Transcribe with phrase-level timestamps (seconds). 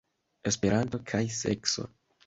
[0.51, 1.91] Esperanto kaj sekso.